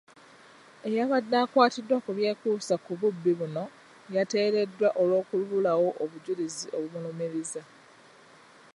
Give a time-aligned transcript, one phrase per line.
[0.87, 3.63] Eyabadde akwatiddwa ku byekuusa ku bubbi buno
[4.15, 7.61] yateereddwa olw'okubulawo obujulizi obumulumiriza.